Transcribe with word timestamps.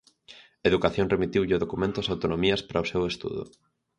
Educación 0.69 1.11
remitiulle 1.13 1.57
o 1.57 1.63
documento 1.63 1.97
as 1.99 2.11
autonomías 2.13 2.61
para 2.67 2.83
o 2.83 2.89
seu 2.91 3.01
estudo. 3.11 3.43